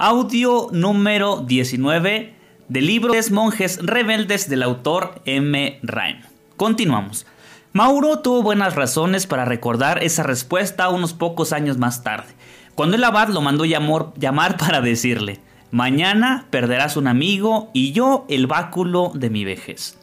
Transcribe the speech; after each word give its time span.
Audio 0.00 0.68
número 0.70 1.42
19 1.44 2.32
del 2.68 2.86
libro 2.86 3.14
de 3.14 3.30
Monjes 3.32 3.80
Rebeldes 3.82 4.48
del 4.48 4.62
autor 4.62 5.20
M. 5.24 5.80
Rain. 5.82 6.20
Continuamos. 6.56 7.26
Mauro 7.72 8.20
tuvo 8.20 8.44
buenas 8.44 8.76
razones 8.76 9.26
para 9.26 9.44
recordar 9.44 10.04
esa 10.04 10.22
respuesta 10.22 10.88
unos 10.88 11.14
pocos 11.14 11.52
años 11.52 11.78
más 11.78 12.04
tarde, 12.04 12.32
cuando 12.76 12.94
el 12.94 13.02
abad 13.02 13.30
lo 13.30 13.40
mandó 13.40 13.64
llamar 13.64 14.56
para 14.56 14.80
decirle, 14.80 15.40
mañana 15.72 16.46
perderás 16.50 16.96
un 16.96 17.08
amigo 17.08 17.68
y 17.74 17.90
yo 17.90 18.24
el 18.28 18.46
báculo 18.46 19.10
de 19.16 19.30
mi 19.30 19.44
vejez. 19.44 19.98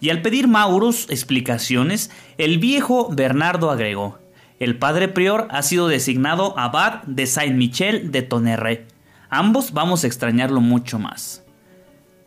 Y 0.00 0.10
al 0.10 0.20
pedir 0.20 0.48
Maurus 0.48 1.08
explicaciones, 1.10 2.10
el 2.38 2.58
viejo 2.58 3.08
Bernardo 3.12 3.70
agregó, 3.70 4.18
el 4.58 4.76
padre 4.76 5.06
prior 5.06 5.46
ha 5.52 5.62
sido 5.62 5.86
designado 5.86 6.58
abad 6.58 7.04
de 7.04 7.28
Saint-Michel 7.28 8.10
de 8.10 8.22
Tonnerre 8.22 8.97
Ambos 9.30 9.72
vamos 9.72 10.04
a 10.04 10.06
extrañarlo 10.06 10.60
mucho 10.60 10.98
más. 10.98 11.44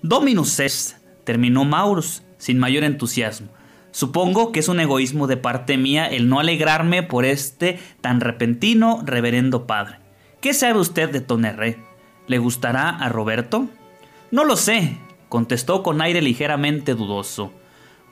Dominus 0.04 0.60
est, 0.60 0.98
terminó 1.24 1.66
Maurus, 1.66 2.24
sin 2.38 2.60
mayor 2.60 2.84
entusiasmo. 2.84 3.50
Supongo 3.92 4.52
que 4.52 4.60
es 4.60 4.68
un 4.68 4.80
egoísmo 4.80 5.28
de 5.28 5.38
parte 5.38 5.78
mía 5.78 6.08
el 6.08 6.30
no 6.30 6.40
alegrarme 6.40 7.04
por 7.04 7.26
este 7.26 7.80
tan 8.02 8.22
repentino 8.22 9.02
reverendo 9.04 9.68
padre. 9.68 9.98
¿Qué 10.40 10.54
sabe 10.54 10.80
usted 10.80 11.10
de 11.10 11.22
Tonerre? 11.22 11.78
¿Le 12.28 12.38
gustará 12.38 12.90
a 12.90 13.10
Roberto? 13.10 13.68
No 14.32 14.46
lo 14.46 14.56
sé, 14.56 14.98
contestó 15.28 15.84
con 15.84 16.02
aire 16.02 16.22
ligeramente 16.22 16.96
dudoso. 16.96 17.52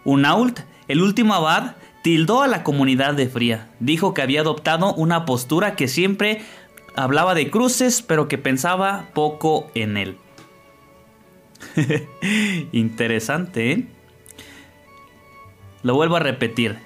Unault, 0.03 0.59
el 0.87 1.01
último 1.01 1.33
abad, 1.33 1.75
tildó 2.03 2.41
a 2.41 2.47
la 2.47 2.63
comunidad 2.63 3.13
de 3.13 3.29
fría. 3.29 3.69
Dijo 3.79 4.13
que 4.13 4.21
había 4.21 4.41
adoptado 4.41 4.93
una 4.95 5.25
postura 5.25 5.75
que 5.75 5.87
siempre 5.87 6.41
hablaba 7.00 7.33
de 7.33 7.50
cruces, 7.50 8.02
pero 8.02 8.28
que 8.28 8.38
pensaba 8.38 9.08
poco 9.14 9.72
en 9.73 9.95
él. 9.95 10.17
Interesante, 12.73 13.72
¿eh? 13.72 13.88
Lo 15.81 15.95
vuelvo 15.95 16.17
a 16.17 16.20
repetir. 16.20 16.77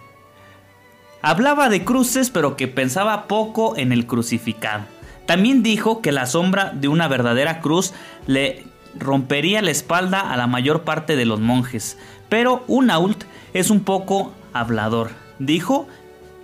Hablaba 1.23 1.69
de 1.69 1.84
cruces, 1.84 2.30
pero 2.30 2.56
que 2.56 2.67
pensaba 2.67 3.28
poco 3.28 3.75
en 3.75 3.91
el 3.91 4.06
crucificado. 4.06 4.84
También 5.25 5.64
dijo 5.64 6.02
que 6.02 6.11
la 6.11 6.28
sombra 6.28 6.72
de 6.75 6.89
una 6.89 7.08
verdadera 7.08 7.59
cruz 7.59 7.94
le 8.28 8.66
rompería 8.94 9.64
la 9.64 9.72
espalda 9.72 10.19
a 10.19 10.38
la 10.38 10.45
mayor 10.45 10.84
parte 10.84 11.16
de 11.16 11.25
los 11.25 11.39
monjes. 11.39 11.97
Pero 12.30 12.64
Unault 12.67 13.23
es 13.53 13.72
un 13.72 13.84
poco 13.84 14.31
hablador. 14.53 15.09
Dijo 15.39 15.88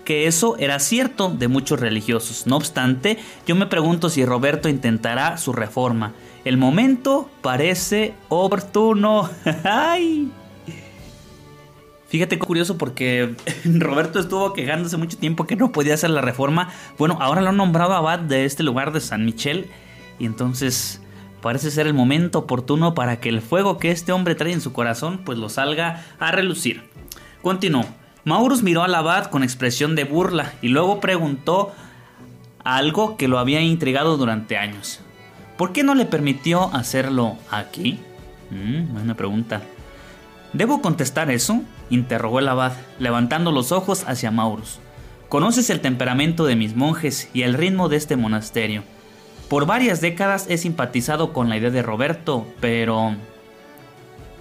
que 0.10 0.26
eso 0.26 0.56
era 0.58 0.80
cierto 0.80 1.30
de 1.30 1.48
muchos 1.48 1.80
religiosos. 1.80 2.48
No 2.48 2.58
obstante, 2.58 3.20
yo 3.46 3.54
me 3.54 3.68
pregunto 3.68 4.10
si 4.10 4.26
Roberto 4.26 4.68
intentará 4.68 5.38
su 5.38 5.54
reforma. 5.54 6.14
El 6.44 6.58
momento 6.58 7.30
parece 7.44 8.16
oportuno. 8.28 9.30
¡Ay! 9.64 10.32
Fíjate 12.08 12.40
qué 12.40 12.44
curioso 12.44 12.76
porque 12.80 13.36
Roberto 13.66 14.20
estuvo 14.20 14.52
quejándose 14.54 14.98
mucho 14.98 15.16
tiempo 15.16 15.46
que 15.46 15.56
no 15.56 15.72
podía 15.72 15.94
hacer 15.94 16.10
la 16.10 16.22
reforma. 16.22 16.72
Bueno, 16.98 17.20
ahora 17.22 17.42
lo 17.42 17.50
han 17.50 17.58
nombrado 17.58 17.94
abad 17.94 18.18
de 18.18 18.46
este 18.46 18.64
lugar 18.64 18.92
de 18.92 19.02
San 19.02 19.26
Michel. 19.26 19.70
Y 20.18 20.26
entonces 20.26 21.04
parece 21.40 21.70
ser 21.70 21.86
el 21.86 21.94
momento 21.94 22.40
oportuno 22.40 22.96
para 22.96 23.20
que 23.20 23.30
el 23.30 23.42
fuego 23.42 23.78
que 23.78 23.92
este 23.92 24.12
hombre 24.12 24.34
trae 24.34 24.54
en 24.54 24.62
su 24.62 24.74
corazón 24.74 25.22
pues 25.24 25.38
lo 25.38 25.50
salga 25.50 26.04
a 26.18 26.32
relucir. 26.32 26.82
Continuó. 27.44 27.86
Maurus 28.26 28.64
miró 28.64 28.84
al 28.84 28.96
abad 28.96 29.28
con 29.28 29.44
expresión 29.44 29.96
de 29.96 30.04
burla 30.04 30.54
y 30.62 30.70
luego 30.70 31.00
preguntó 31.00 31.72
algo 32.64 33.18
que 33.18 33.28
lo 33.28 33.40
había 33.40 33.62
intrigado 33.62 34.18
durante 34.18 34.58
años. 34.58 35.00
¿Por 35.58 35.72
qué 35.72 35.84
no 35.84 35.96
le 35.96 36.06
permitió 36.06 36.74
hacerlo 36.74 37.38
aquí? 37.52 38.00
Mm, 38.52 38.94
buena 38.94 39.16
pregunta. 39.16 39.62
¿Debo 40.54 40.82
contestar 40.82 41.30
eso? 41.32 41.62
interrogó 41.90 42.40
el 42.40 42.48
abad, 42.48 42.74
levantando 42.98 43.52
los 43.52 43.72
ojos 43.72 44.04
hacia 44.08 44.32
Maurus. 44.32 44.80
Conoces 45.28 45.70
el 45.70 45.80
temperamento 45.80 46.46
de 46.46 46.56
mis 46.56 46.76
monjes 46.76 47.30
y 47.34 47.44
el 47.44 47.54
ritmo 47.54 47.88
de 47.88 47.98
este 47.98 48.16
monasterio. 48.16 48.84
Por 49.48 49.66
varias 49.66 50.02
décadas 50.02 50.48
he 50.50 50.58
simpatizado 50.58 51.34
con 51.34 51.50
la 51.50 51.58
idea 51.58 51.70
de 51.70 51.84
Roberto, 51.84 52.48
pero... 52.60 53.16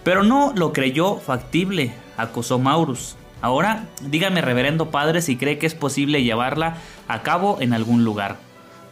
Pero 0.03 0.23
no 0.23 0.53
lo 0.55 0.73
creyó 0.73 1.17
factible, 1.17 1.93
acusó 2.17 2.59
Maurus. 2.59 3.18
Ahora, 3.41 3.87
dígame, 4.03 4.41
reverendo 4.41 4.91
padre, 4.91 5.23
si 5.23 5.37
cree 5.37 5.59
que 5.59 5.67
es 5.67 5.75
posible 5.75 6.23
llevarla 6.23 6.79
a 7.07 7.23
cabo 7.23 7.59
en 7.61 7.73
algún 7.73 8.05
lugar. 8.05 8.37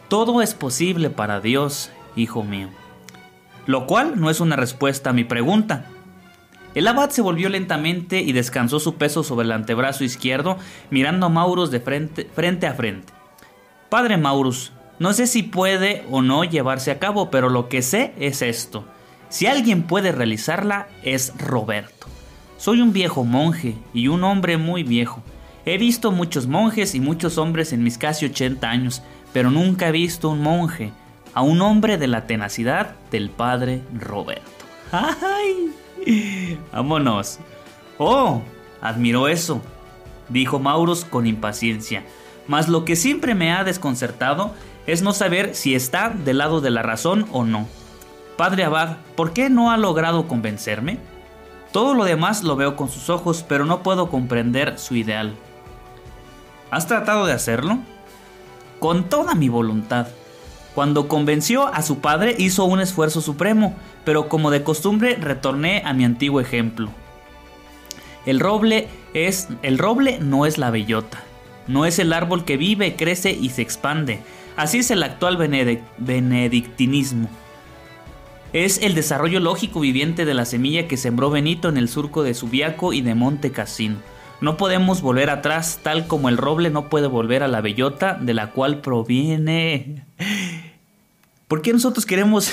Todo 0.07 0.41
es 0.41 0.53
posible 0.53 1.09
para 1.09 1.41
Dios, 1.41 1.91
hijo 2.15 2.43
mío. 2.43 2.69
Lo 3.65 3.85
cual 3.85 4.19
no 4.19 4.29
es 4.29 4.39
una 4.39 4.55
respuesta 4.55 5.09
a 5.09 5.13
mi 5.13 5.25
pregunta. 5.25 5.85
El 6.75 6.87
abad 6.87 7.09
se 7.09 7.21
volvió 7.21 7.49
lentamente 7.49 8.21
y 8.21 8.31
descansó 8.31 8.79
su 8.79 8.95
peso 8.95 9.23
sobre 9.23 9.45
el 9.45 9.51
antebrazo 9.51 10.03
izquierdo, 10.03 10.57
mirando 10.89 11.25
a 11.25 11.29
Maurus 11.29 11.71
de 11.71 11.79
frente, 11.79 12.29
frente 12.33 12.67
a 12.67 12.73
frente. 12.73 13.11
Padre 13.89 14.15
Maurus, 14.17 14.71
no 14.99 15.11
sé 15.11 15.27
si 15.27 15.43
puede 15.43 16.05
o 16.09 16.21
no 16.21 16.43
llevarse 16.43 16.91
a 16.91 16.99
cabo, 16.99 17.29
pero 17.29 17.49
lo 17.49 17.67
que 17.67 17.81
sé 17.81 18.13
es 18.19 18.41
esto. 18.41 18.85
Si 19.29 19.45
alguien 19.45 19.83
puede 19.83 20.11
realizarla, 20.11 20.87
es 21.03 21.33
Roberto. 21.37 22.07
Soy 22.57 22.81
un 22.81 22.91
viejo 22.91 23.23
monje 23.23 23.75
y 23.93 24.07
un 24.07 24.23
hombre 24.23 24.57
muy 24.57 24.81
viejo. 24.81 25.21
He 25.63 25.77
visto 25.77 26.11
muchos 26.11 26.47
monjes 26.47 26.95
y 26.95 26.99
muchos 26.99 27.37
hombres 27.37 27.71
en 27.71 27.83
mis 27.83 27.99
casi 27.99 28.25
80 28.25 28.67
años, 28.67 29.03
pero 29.31 29.51
nunca 29.51 29.89
he 29.89 29.91
visto 29.91 30.29
un 30.29 30.41
monje, 30.41 30.91
a 31.35 31.43
un 31.43 31.61
hombre 31.61 31.99
de 31.99 32.07
la 32.07 32.25
tenacidad 32.25 32.95
del 33.11 33.29
padre 33.29 33.83
Roberto. 33.93 34.65
¡Ay! 34.91 36.57
¡Vámonos! 36.71 37.37
¡Oh! 37.99 38.41
Admiro 38.81 39.27
eso, 39.27 39.61
dijo 40.29 40.57
Maurus 40.57 41.05
con 41.05 41.27
impaciencia. 41.27 42.03
Mas 42.47 42.69
lo 42.69 42.85
que 42.85 42.95
siempre 42.95 43.35
me 43.35 43.51
ha 43.51 43.63
desconcertado 43.63 44.53
es 44.87 45.03
no 45.03 45.13
saber 45.13 45.53
si 45.53 45.75
está 45.75 46.09
del 46.09 46.39
lado 46.39 46.59
de 46.61 46.71
la 46.71 46.81
razón 46.81 47.27
o 47.31 47.43
no. 47.43 47.67
Padre 48.35 48.63
Abad, 48.63 48.97
¿por 49.15 49.33
qué 49.33 49.49
no 49.49 49.69
ha 49.69 49.77
logrado 49.77 50.27
convencerme? 50.27 50.97
Todo 51.71 51.93
lo 51.93 52.05
demás 52.05 52.43
lo 52.43 52.55
veo 52.55 52.75
con 52.75 52.89
sus 52.89 53.09
ojos, 53.09 53.43
pero 53.47 53.65
no 53.65 53.83
puedo 53.83 54.09
comprender 54.09 54.79
su 54.79 54.95
ideal. 54.95 55.35
¿Has 56.71 56.87
tratado 56.87 57.25
de 57.25 57.33
hacerlo? 57.33 57.79
Con 58.79 59.09
toda 59.09 59.35
mi 59.35 59.49
voluntad. 59.49 60.07
Cuando 60.75 61.07
convenció 61.07 61.67
a 61.67 61.81
su 61.81 61.99
padre 61.99 62.35
hizo 62.37 62.65
un 62.65 62.79
esfuerzo 62.79 63.21
supremo, 63.21 63.75
pero 64.05 64.29
como 64.29 64.51
de 64.51 64.63
costumbre 64.63 65.15
retorné 65.15 65.81
a 65.85 65.93
mi 65.93 66.05
antiguo 66.05 66.39
ejemplo. 66.39 66.89
El 68.25 68.39
roble 68.39 68.87
es 69.13 69.47
el 69.63 69.77
roble 69.77 70.19
no 70.19 70.45
es 70.45 70.57
la 70.57 70.69
bellota, 70.69 71.23
no 71.65 71.85
es 71.85 71.97
el 71.97 72.13
árbol 72.13 72.45
que 72.45 72.57
vive, 72.57 72.95
crece 72.95 73.31
y 73.31 73.49
se 73.49 73.61
expande. 73.61 74.19
Así 74.55 74.79
es 74.79 74.91
el 74.91 75.01
actual 75.01 75.37
benedictinismo. 75.97 77.29
Es 78.53 78.81
el 78.81 78.95
desarrollo 78.95 79.41
lógico 79.41 79.81
viviente 79.81 80.23
de 80.23 80.33
la 80.33 80.45
semilla 80.45 80.87
que 80.87 80.95
sembró 80.95 81.29
Benito 81.29 81.67
en 81.67 81.75
el 81.75 81.89
surco 81.89 82.23
de 82.23 82.33
Subiaco 82.33 82.93
y 82.93 83.01
de 83.01 83.13
Monte 83.13 83.51
Cassino. 83.51 83.97
No 84.39 84.55
podemos 84.55 85.01
volver 85.01 85.29
atrás, 85.29 85.81
tal 85.83 86.07
como 86.07 86.29
el 86.29 86.37
roble 86.37 86.69
no 86.69 86.87
puede 86.87 87.07
volver 87.07 87.43
a 87.43 87.49
la 87.49 87.59
bellota 87.59 88.13
de 88.13 88.33
la 88.33 88.51
cual 88.51 88.79
proviene. 88.79 90.05
¿Por 91.49 91.61
qué 91.61 91.73
nosotros 91.73 92.05
queremos, 92.05 92.49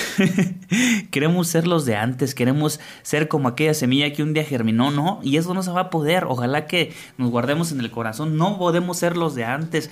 queremos 1.12 1.46
ser 1.46 1.66
los 1.66 1.84
de 1.84 1.94
antes? 1.94 2.34
Queremos 2.34 2.80
ser 3.02 3.28
como 3.28 3.46
aquella 3.46 3.74
semilla 3.74 4.12
que 4.12 4.22
un 4.24 4.34
día 4.34 4.44
germinó, 4.44 4.90
¿no? 4.90 5.20
Y 5.22 5.36
eso 5.36 5.54
no 5.54 5.62
se 5.62 5.70
va 5.70 5.82
a 5.82 5.90
poder. 5.90 6.24
Ojalá 6.24 6.66
que 6.66 6.92
nos 7.18 7.30
guardemos 7.30 7.70
en 7.70 7.78
el 7.80 7.92
corazón. 7.92 8.36
No 8.36 8.58
podemos 8.58 8.96
ser 8.96 9.16
los 9.16 9.36
de 9.36 9.44
antes. 9.44 9.90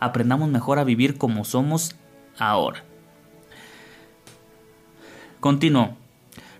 Aprendamos 0.00 0.48
mejor 0.48 0.80
a 0.80 0.84
vivir 0.84 1.16
como 1.16 1.44
somos 1.44 1.94
ahora. 2.38 2.84
Continuó. 5.44 5.94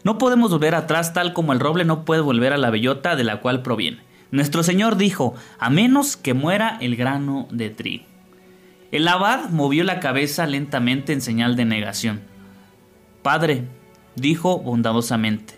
No 0.03 0.19
podemos 0.19 0.51
volver 0.51 0.75
atrás 0.75 1.15
tal 1.15 1.33
como 1.33 1.55
el 1.55 1.59
roble 1.59 1.87
no 1.87 2.05
puede 2.05 2.21
volver 2.21 2.53
a 2.53 2.59
la 2.59 2.69
bellota 2.69 3.17
de 3.17 3.25
la 3.25 3.41
cual 3.41 3.63
proviene. 3.63 4.03
Nuestro 4.31 4.63
Señor 4.63 4.99
dijo, 4.99 5.35
a 5.59 5.71
menos 5.71 6.19
que 6.19 6.35
muera 6.35 6.77
el 6.83 6.95
grano 6.95 7.49
de 7.51 7.71
trigo. 7.71 8.05
El 8.93 9.09
abad 9.09 9.49
movió 9.49 9.85
la 9.85 10.01
cabeza 10.01 10.47
lentamente 10.47 11.15
en 11.15 11.23
señal 11.23 11.57
de 11.57 11.65
negación. 11.65 12.21
Padre, 13.23 13.65
dijo 14.17 14.59
bondadosamente, 14.59 15.55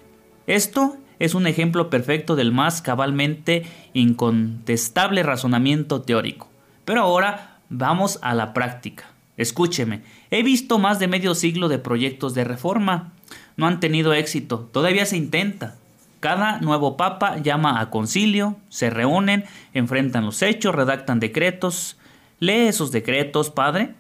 esto 0.46 0.96
es 1.19 1.34
un 1.34 1.49
ejemplo 1.49 1.90
perfecto 1.90 2.37
del 2.37 2.52
más 2.52 2.81
cabalmente 2.81 3.64
incontestable 3.93 5.25
razonamiento 5.25 6.00
teórico. 6.02 6.49
Pero 6.84 7.00
ahora 7.00 7.58
vamos 7.70 8.20
a 8.23 8.37
la 8.37 8.52
práctica. 8.52 9.17
Escúcheme, 9.37 10.02
he 10.31 10.43
visto 10.43 10.78
más 10.78 10.99
de 10.99 11.08
medio 11.08 11.34
siglo 11.34 11.69
de 11.69 11.78
proyectos 11.78 12.34
de 12.34 12.44
reforma. 12.44 13.12
No 13.56 13.67
han 13.67 13.81
tenido 13.81 14.12
éxito, 14.12 14.69
todavía 14.73 15.06
se 15.06 15.17
intenta. 15.17 15.76
Cada 16.20 16.61
nuevo 16.61 16.97
papa 16.97 17.38
llama 17.38 17.81
a 17.81 17.91
concilio, 17.91 18.56
se 18.69 18.91
reúnen, 18.91 19.44
enfrentan 19.75 20.26
los 20.26 20.43
hechos, 20.43 20.75
redactan 20.75 21.20
decretos. 21.20 21.97
Lee 22.41 22.67
esos 22.69 22.91
decretos, 22.91 23.50
padre. 23.50 23.94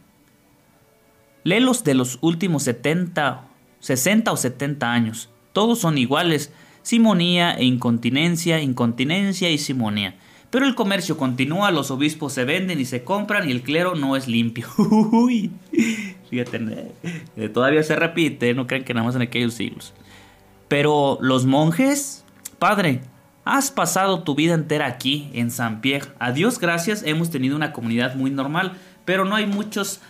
Lee 1.44 1.60
los 1.60 1.84
de 1.84 1.94
los 1.94 2.18
últimos 2.22 2.64
70, 2.64 3.42
60 3.80 4.32
o 4.32 4.36
70 4.36 4.92
años. 4.92 5.30
Todos 5.52 5.78
son 5.78 5.98
iguales, 5.98 6.52
simonía 6.82 7.52
e 7.52 7.64
incontinencia, 7.64 8.60
incontinencia 8.60 9.50
y 9.50 9.58
simonía. 9.58 10.16
Pero 10.50 10.66
el 10.66 10.74
comercio 10.74 11.16
continúa, 11.16 11.70
los 11.70 11.90
obispos 11.90 12.32
se 12.32 12.44
venden 12.44 12.80
y 12.80 12.84
se 12.84 13.04
compran 13.04 13.48
y 13.48 13.52
el 13.52 13.62
clero 13.62 13.94
no 13.94 14.16
es 14.16 14.26
limpio. 14.26 14.66
Fíjate, 16.36 16.92
eh, 17.36 17.48
todavía 17.48 17.82
se 17.82 17.96
repite, 17.96 18.52
no 18.52 18.66
crean 18.66 18.84
que 18.84 18.92
nada 18.92 19.06
más 19.06 19.16
en 19.16 19.22
aquellos 19.22 19.54
siglos. 19.54 19.94
Pero 20.68 21.16
los 21.22 21.46
monjes, 21.46 22.26
padre, 22.58 23.00
has 23.46 23.70
pasado 23.70 24.22
tu 24.22 24.34
vida 24.34 24.52
entera 24.52 24.84
aquí, 24.84 25.30
en 25.32 25.50
San 25.50 25.80
Pierre. 25.80 26.08
A 26.18 26.32
Dios 26.32 26.58
gracias, 26.58 27.02
hemos 27.04 27.30
tenido 27.30 27.56
una 27.56 27.72
comunidad 27.72 28.16
muy 28.16 28.30
normal, 28.30 28.72
pero 29.06 29.24
no 29.24 29.34
hay 29.34 29.46
muchos, 29.46 30.00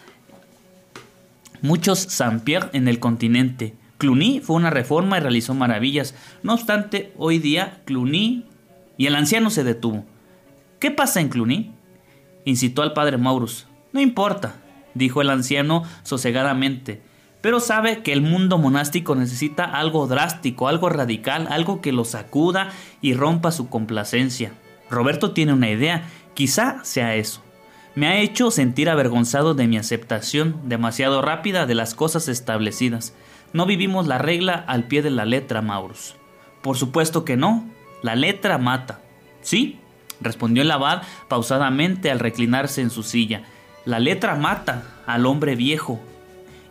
muchos 1.62 2.00
San 2.00 2.40
Pierre 2.40 2.70
en 2.72 2.88
el 2.88 2.98
continente. 2.98 3.76
Cluny 3.98 4.40
fue 4.40 4.56
una 4.56 4.70
reforma 4.70 5.18
y 5.18 5.20
realizó 5.20 5.54
maravillas. 5.54 6.16
No 6.42 6.54
obstante, 6.54 7.12
hoy 7.16 7.38
día 7.38 7.82
Cluny 7.84 8.46
y 8.96 9.06
el 9.06 9.14
anciano 9.14 9.50
se 9.50 9.62
detuvo. 9.62 10.04
¿Qué 10.80 10.90
pasa 10.90 11.20
en 11.20 11.28
Cluny? 11.28 11.70
incitó 12.44 12.82
al 12.82 12.94
padre 12.94 13.16
Maurus. 13.16 13.68
No 13.92 14.00
importa, 14.00 14.56
dijo 14.96 15.20
el 15.20 15.30
anciano 15.30 15.84
sosegadamente, 16.02 17.02
pero 17.40 17.60
sabe 17.60 18.02
que 18.02 18.12
el 18.12 18.22
mundo 18.22 18.58
monástico 18.58 19.14
necesita 19.14 19.64
algo 19.64 20.06
drástico, 20.06 20.68
algo 20.68 20.88
radical, 20.88 21.46
algo 21.50 21.80
que 21.80 21.92
lo 21.92 22.04
sacuda 22.04 22.70
y 23.00 23.14
rompa 23.14 23.52
su 23.52 23.68
complacencia. 23.68 24.52
Roberto 24.90 25.32
tiene 25.32 25.52
una 25.52 25.70
idea, 25.70 26.08
quizá 26.34 26.84
sea 26.84 27.14
eso. 27.14 27.42
Me 27.94 28.08
ha 28.08 28.18
hecho 28.18 28.50
sentir 28.50 28.90
avergonzado 28.90 29.54
de 29.54 29.66
mi 29.66 29.78
aceptación 29.78 30.60
demasiado 30.64 31.22
rápida 31.22 31.66
de 31.66 31.74
las 31.74 31.94
cosas 31.94 32.28
establecidas. 32.28 33.14
No 33.52 33.64
vivimos 33.64 34.06
la 34.06 34.18
regla 34.18 34.52
al 34.66 34.84
pie 34.84 35.02
de 35.02 35.10
la 35.10 35.24
letra, 35.24 35.62
Maurus. 35.62 36.16
Por 36.62 36.76
supuesto 36.76 37.24
que 37.24 37.36
no. 37.36 37.64
La 38.02 38.14
letra 38.14 38.58
mata. 38.58 39.00
Sí, 39.40 39.78
respondió 40.20 40.62
el 40.62 40.70
abad 40.70 41.02
pausadamente 41.28 42.10
al 42.10 42.18
reclinarse 42.18 42.82
en 42.82 42.90
su 42.90 43.02
silla. 43.02 43.44
La 43.86 44.00
letra 44.00 44.34
mata 44.34 44.82
al 45.06 45.26
hombre 45.26 45.54
viejo, 45.54 46.00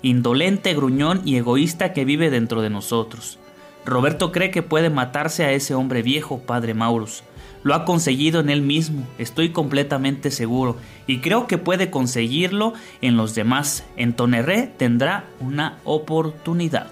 indolente, 0.01 0.73
gruñón 0.73 1.21
y 1.23 1.37
egoísta 1.37 1.93
que 1.93 2.03
vive 2.03 2.29
dentro 2.29 2.61
de 2.61 2.69
nosotros. 2.69 3.39
Roberto 3.85 4.33
cree 4.33 4.51
que 4.51 4.63
puede 4.63 4.89
matarse 4.89 5.45
a 5.45 5.53
ese 5.53 5.75
hombre 5.75 6.01
viejo, 6.01 6.39
padre 6.39 6.73
Maurus. 6.73 7.23
Lo 7.63 7.73
ha 7.73 7.85
conseguido 7.85 8.41
en 8.41 8.49
él 8.49 8.61
mismo, 8.61 9.07
estoy 9.17 9.53
completamente 9.53 10.29
seguro, 10.29 10.75
y 11.07 11.19
creo 11.19 11.47
que 11.47 11.57
puede 11.57 11.89
conseguirlo 11.89 12.73
en 12.99 13.15
los 13.15 13.33
demás. 13.33 13.85
En 13.95 14.13
Toneré 14.13 14.67
tendrá 14.77 15.23
una 15.39 15.77
oportunidad. 15.85 16.87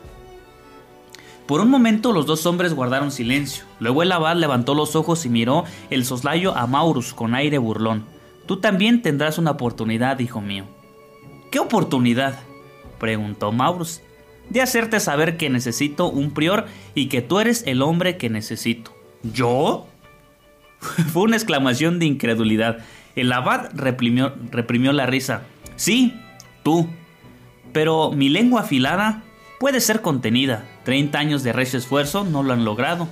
Por 1.45 1.59
un 1.59 1.69
momento 1.69 2.13
los 2.13 2.25
dos 2.25 2.45
hombres 2.45 2.73
guardaron 2.73 3.11
silencio. 3.11 3.65
Luego 3.81 4.03
el 4.03 4.11
abad 4.13 4.37
levantó 4.37 4.73
los 4.73 4.95
ojos 4.95 5.25
y 5.25 5.29
miró 5.29 5.65
el 5.89 6.05
soslayo 6.05 6.55
a 6.55 6.65
Maurus 6.65 7.13
con 7.13 7.35
aire 7.35 7.57
burlón. 7.57 8.12
Tú 8.45 8.57
también 8.59 9.01
tendrás 9.01 9.37
una 9.37 9.51
oportunidad, 9.51 10.19
hijo 10.19 10.41
mío. 10.41 10.65
¿Qué 11.51 11.59
oportunidad? 11.59 12.39
preguntó 12.99 13.51
Maurus. 13.51 14.01
De 14.49 14.61
hacerte 14.61 14.99
saber 14.99 15.37
que 15.37 15.49
necesito 15.49 16.09
un 16.09 16.31
prior 16.31 16.65
y 16.95 17.07
que 17.07 17.21
tú 17.21 17.39
eres 17.39 17.63
el 17.65 17.81
hombre 17.81 18.17
que 18.17 18.29
necesito. 18.29 18.93
¿Yo? 19.23 19.87
Fue 21.13 21.23
una 21.23 21.37
exclamación 21.37 21.99
de 21.99 22.05
incredulidad. 22.05 22.79
El 23.15 23.31
abad 23.31 23.69
reprimió, 23.73 24.33
reprimió 24.51 24.91
la 24.91 25.05
risa. 25.05 25.43
Sí, 25.75 26.13
tú. 26.63 26.89
Pero 27.71 28.11
mi 28.11 28.29
lengua 28.29 28.61
afilada 28.61 29.23
puede 29.59 29.79
ser 29.79 30.01
contenida. 30.01 30.65
Treinta 30.83 31.19
años 31.19 31.43
de 31.43 31.53
recio 31.53 31.79
esfuerzo 31.79 32.25
no 32.25 32.43
lo 32.43 32.53
han 32.53 32.65
logrado. 32.65 33.07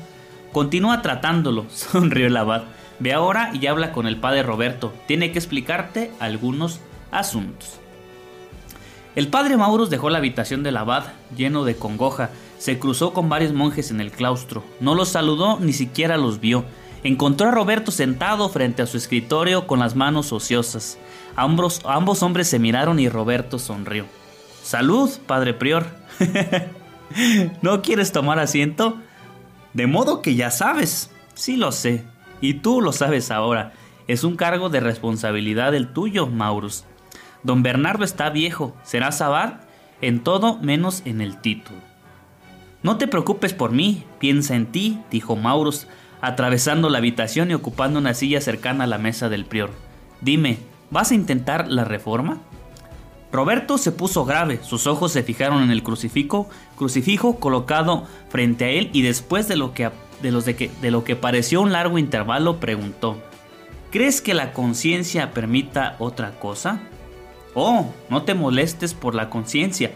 Continúa 0.51 1.01
tratándolo, 1.01 1.65
sonrió 1.69 2.27
el 2.27 2.37
abad. 2.37 2.63
Ve 3.01 3.13
ahora 3.13 3.49
y 3.59 3.65
habla 3.65 3.93
con 3.93 4.05
el 4.05 4.17
padre 4.17 4.43
Roberto. 4.43 4.93
Tiene 5.07 5.31
que 5.31 5.39
explicarte 5.39 6.11
algunos 6.19 6.79
asuntos. 7.09 7.79
El 9.15 9.27
padre 9.27 9.57
Maurus 9.57 9.89
dejó 9.89 10.11
la 10.11 10.19
habitación 10.19 10.61
del 10.61 10.77
abad, 10.77 11.05
lleno 11.35 11.63
de 11.63 11.75
congoja. 11.75 12.29
Se 12.59 12.77
cruzó 12.77 13.11
con 13.11 13.27
varios 13.27 13.53
monjes 13.53 13.89
en 13.89 14.01
el 14.01 14.11
claustro. 14.11 14.63
No 14.79 14.93
los 14.93 15.09
saludó, 15.09 15.59
ni 15.59 15.73
siquiera 15.73 16.17
los 16.17 16.39
vio. 16.39 16.63
Encontró 17.03 17.47
a 17.47 17.51
Roberto 17.51 17.89
sentado 17.89 18.49
frente 18.49 18.83
a 18.83 18.85
su 18.85 18.97
escritorio 18.97 19.65
con 19.65 19.79
las 19.79 19.95
manos 19.95 20.31
ociosas. 20.31 20.99
Ambos, 21.35 21.81
ambos 21.85 22.21
hombres 22.21 22.49
se 22.49 22.59
miraron 22.59 22.99
y 22.99 23.09
Roberto 23.09 23.57
sonrió. 23.57 24.05
Salud, 24.61 25.09
padre 25.25 25.55
prior. 25.55 25.87
¿No 27.63 27.81
quieres 27.81 28.11
tomar 28.11 28.37
asiento? 28.37 28.99
De 29.73 29.87
modo 29.87 30.21
que 30.21 30.35
ya 30.35 30.51
sabes. 30.51 31.09
Sí 31.33 31.57
lo 31.57 31.71
sé. 31.71 32.05
Y 32.41 32.55
tú 32.55 32.81
lo 32.81 32.91
sabes 32.91 33.31
ahora. 33.31 33.73
Es 34.07 34.23
un 34.23 34.35
cargo 34.35 34.69
de 34.69 34.79
responsabilidad 34.79 35.73
el 35.75 35.93
tuyo, 35.93 36.27
Maurus. 36.27 36.83
Don 37.43 37.63
Bernardo 37.63 38.03
está 38.03 38.29
viejo. 38.29 38.75
Será 38.83 39.09
abad 39.19 39.61
en 40.01 40.21
todo 40.21 40.57
menos 40.57 41.03
en 41.05 41.21
el 41.21 41.39
título. 41.39 41.79
No 42.83 42.97
te 42.97 43.07
preocupes 43.07 43.53
por 43.53 43.71
mí. 43.71 44.03
Piensa 44.19 44.55
en 44.55 44.65
ti, 44.65 44.99
dijo 45.11 45.35
Maurus, 45.35 45.87
atravesando 46.19 46.89
la 46.89 46.97
habitación 46.97 47.51
y 47.51 47.53
ocupando 47.53 47.99
una 47.99 48.15
silla 48.15 48.41
cercana 48.41 48.85
a 48.85 48.87
la 48.87 48.97
mesa 48.97 49.29
del 49.29 49.45
prior. 49.45 49.69
Dime, 50.21 50.57
¿vas 50.89 51.11
a 51.11 51.15
intentar 51.15 51.67
la 51.67 51.83
reforma? 51.83 52.39
Roberto 53.31 53.77
se 53.77 53.91
puso 53.91 54.25
grave, 54.25 54.59
sus 54.61 54.87
ojos 54.87 55.13
se 55.13 55.23
fijaron 55.23 55.63
en 55.63 55.71
el 55.71 55.83
crucifijo, 55.83 56.49
crucifijo 56.75 57.39
colocado 57.39 58.05
frente 58.29 58.65
a 58.65 58.69
él 58.69 58.89
y 58.91 59.03
después 59.03 59.47
de 59.47 59.55
lo 59.55 59.73
que, 59.73 59.89
de 60.21 60.31
los 60.31 60.45
de, 60.45 60.55
que, 60.55 60.71
de 60.81 60.91
lo 60.91 61.03
que 61.03 61.15
pareció 61.15 61.61
un 61.61 61.71
largo 61.71 61.97
intervalo 61.97 62.59
preguntó, 62.59 63.21
¿crees 63.91 64.21
que 64.21 64.33
la 64.33 64.53
conciencia 64.53 65.31
permita 65.31 65.95
otra 65.99 66.39
cosa? 66.39 66.81
Oh, 67.53 67.93
no 68.09 68.23
te 68.23 68.33
molestes 68.33 68.93
por 68.93 69.15
la 69.15 69.29
conciencia. 69.29 69.91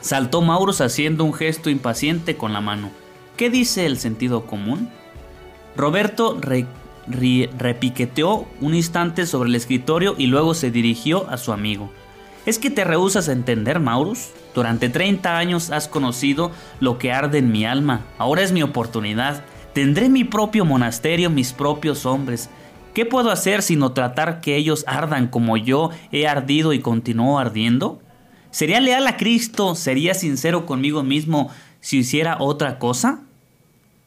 Saltó 0.00 0.42
Maurus 0.42 0.80
haciendo 0.80 1.24
un 1.24 1.32
gesto 1.32 1.70
impaciente 1.70 2.36
con 2.36 2.52
la 2.52 2.60
mano. 2.60 2.90
¿Qué 3.36 3.50
dice 3.50 3.86
el 3.86 3.98
sentido 3.98 4.46
común? 4.46 4.90
Roberto 5.76 6.38
repiqueteó 7.08 8.46
un 8.60 8.74
instante 8.74 9.26
sobre 9.26 9.48
el 9.48 9.54
escritorio 9.56 10.14
y 10.16 10.26
luego 10.26 10.54
se 10.54 10.70
dirigió 10.70 11.28
a 11.30 11.36
su 11.36 11.52
amigo. 11.52 11.90
¿Es 12.46 12.58
que 12.58 12.70
te 12.70 12.84
rehusas 12.84 13.28
a 13.28 13.32
entender, 13.32 13.80
Maurus? 13.80 14.30
Durante 14.54 14.88
30 14.88 15.38
años 15.38 15.70
has 15.70 15.88
conocido 15.88 16.50
lo 16.78 16.98
que 16.98 17.10
arde 17.10 17.38
en 17.38 17.50
mi 17.50 17.64
alma. 17.64 18.02
Ahora 18.18 18.42
es 18.42 18.52
mi 18.52 18.62
oportunidad. 18.62 19.44
Tendré 19.72 20.08
mi 20.08 20.24
propio 20.24 20.64
monasterio, 20.64 21.30
mis 21.30 21.52
propios 21.52 22.04
hombres. 22.04 22.50
¿Qué 22.92 23.06
puedo 23.06 23.30
hacer 23.30 23.62
sino 23.62 23.92
tratar 23.92 24.40
que 24.40 24.56
ellos 24.56 24.84
ardan 24.86 25.28
como 25.28 25.56
yo 25.56 25.90
he 26.12 26.28
ardido 26.28 26.72
y 26.72 26.80
continúo 26.80 27.38
ardiendo? 27.38 28.00
¿Sería 28.50 28.78
leal 28.78 29.06
a 29.08 29.16
Cristo? 29.16 29.74
¿Sería 29.74 30.14
sincero 30.14 30.64
conmigo 30.64 31.02
mismo 31.02 31.50
si 31.80 31.98
hiciera 31.98 32.36
otra 32.38 32.78
cosa? 32.78 33.22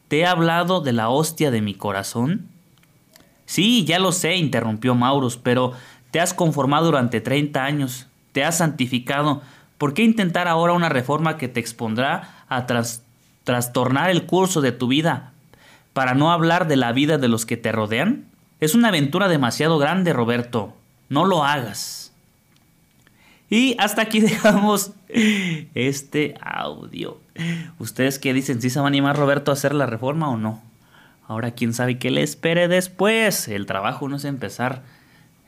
¿Te 0.08 0.20
he 0.20 0.26
hablado 0.26 0.80
de 0.80 0.94
la 0.94 1.10
hostia 1.10 1.50
de 1.50 1.60
mi 1.60 1.74
corazón? 1.74 2.48
Sí, 3.44 3.84
ya 3.84 3.98
lo 3.98 4.12
sé, 4.12 4.36
interrumpió 4.36 4.94
Maurus, 4.94 5.36
pero 5.36 5.72
te 6.10 6.20
has 6.20 6.32
conformado 6.32 6.86
durante 6.86 7.20
30 7.20 7.62
años, 7.62 8.07
te 8.32 8.44
has 8.44 8.58
santificado. 8.58 9.42
¿Por 9.78 9.94
qué 9.94 10.02
intentar 10.02 10.48
ahora 10.48 10.72
una 10.72 10.88
reforma 10.88 11.38
que 11.38 11.48
te 11.48 11.60
expondrá 11.60 12.44
a 12.48 12.66
trastornar 13.44 14.10
el 14.10 14.26
curso 14.26 14.60
de 14.60 14.72
tu 14.72 14.88
vida 14.88 15.32
para 15.92 16.14
no 16.14 16.32
hablar 16.32 16.66
de 16.68 16.76
la 16.76 16.92
vida 16.92 17.18
de 17.18 17.28
los 17.28 17.46
que 17.46 17.56
te 17.56 17.72
rodean? 17.72 18.26
Es 18.60 18.74
una 18.74 18.88
aventura 18.88 19.28
demasiado 19.28 19.78
grande, 19.78 20.12
Roberto. 20.12 20.74
No 21.08 21.24
lo 21.24 21.44
hagas. 21.44 22.12
Y 23.50 23.76
hasta 23.78 24.02
aquí 24.02 24.20
dejamos 24.20 24.92
este 25.08 26.34
audio. 26.40 27.20
¿Ustedes 27.78 28.18
qué 28.18 28.32
dicen? 28.32 28.60
¿Si 28.60 28.70
se 28.70 28.80
va 28.80 28.86
a 28.86 28.88
animar 28.88 29.16
Roberto 29.16 29.50
a 29.50 29.54
hacer 29.54 29.74
la 29.74 29.86
reforma 29.86 30.28
o 30.28 30.36
no? 30.36 30.62
Ahora 31.26 31.52
quién 31.52 31.74
sabe 31.74 31.98
qué 31.98 32.10
le 32.10 32.22
espere 32.22 32.68
después. 32.68 33.48
El 33.48 33.66
trabajo 33.66 34.08
no 34.08 34.16
es 34.16 34.24
empezar 34.24 34.82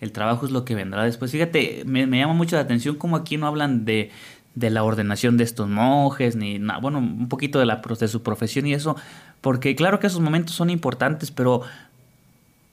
el 0.00 0.12
trabajo 0.12 0.46
es 0.46 0.52
lo 0.52 0.64
que 0.64 0.74
vendrá 0.74 1.04
después. 1.04 1.30
Fíjate, 1.30 1.82
me, 1.84 2.06
llama 2.06 2.34
mucho 2.34 2.56
la 2.56 2.62
atención 2.62 2.96
como 2.96 3.16
aquí 3.16 3.36
no 3.36 3.46
hablan 3.46 3.84
de, 3.84 4.10
de 4.54 4.70
la 4.70 4.82
ordenación 4.82 5.36
de 5.36 5.44
estos 5.44 5.68
monjes, 5.68 6.36
ni 6.36 6.58
nada, 6.58 6.80
bueno, 6.80 6.98
un 6.98 7.28
poquito 7.28 7.58
de, 7.58 7.66
la, 7.66 7.76
de 7.76 8.08
su 8.08 8.22
profesión 8.22 8.66
y 8.66 8.74
eso, 8.74 8.96
porque 9.40 9.74
claro 9.76 10.00
que 10.00 10.06
esos 10.06 10.20
momentos 10.20 10.54
son 10.54 10.70
importantes, 10.70 11.30
pero 11.30 11.62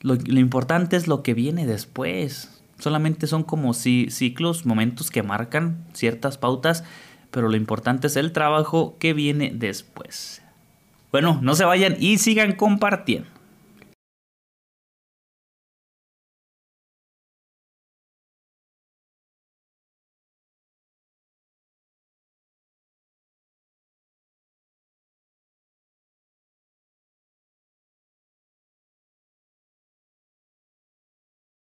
lo, 0.02 0.16
lo 0.16 0.40
importante 0.40 0.96
es 0.96 1.08
lo 1.08 1.24
que 1.24 1.34
viene 1.34 1.66
después. 1.66 2.62
Solamente 2.80 3.28
son 3.28 3.44
como 3.44 3.74
ciclos, 3.74 4.66
momentos 4.66 5.10
que 5.10 5.24
marcan 5.24 5.86
ciertas 5.94 6.38
pautas, 6.38 6.84
pero 7.32 7.50
lo 7.50 7.58
importante 7.58 8.08
es 8.08 8.16
el 8.16 8.32
trabajo 8.32 8.96
que 9.00 9.14
viene 9.14 9.52
después. 9.54 10.42
Bueno, 11.12 11.40
no 11.42 11.56
se 11.56 11.66
vayan 11.66 11.96
y 12.00 12.20
sigan 12.20 12.54
compartiendo. 12.54 13.37